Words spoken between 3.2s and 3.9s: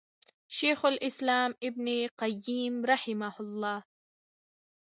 الله